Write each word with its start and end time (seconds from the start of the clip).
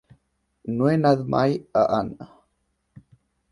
No 0.77 0.87
he 0.91 0.95
anat 1.01 1.21
mai 1.35 1.55
a 1.83 1.85
Anna. 2.01 2.31